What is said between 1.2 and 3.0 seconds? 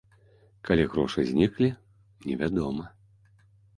зніклі, невядома.